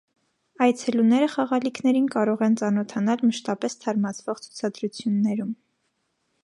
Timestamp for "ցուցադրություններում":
4.47-5.55